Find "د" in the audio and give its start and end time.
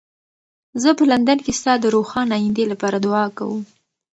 1.79-1.85